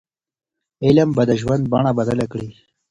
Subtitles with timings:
[0.85, 2.49] علم به د ژوند بڼه بدله کړي.